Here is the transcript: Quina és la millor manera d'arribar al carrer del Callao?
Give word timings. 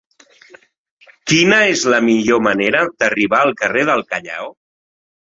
Quina 1.33 1.59
és 1.75 1.85
la 1.95 2.01
millor 2.09 2.43
manera 2.49 2.83
d'arribar 2.91 3.45
al 3.47 3.57
carrer 3.63 3.89
del 3.95 4.07
Callao? 4.13 4.55